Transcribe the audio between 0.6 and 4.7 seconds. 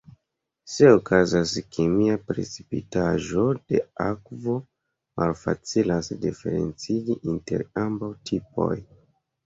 Se okazas kemia precipitaĵo de akvo